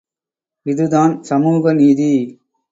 இது 0.65 0.85
தான் 0.87 1.13
சமூக 1.21 1.73
நீதி. 1.73 2.11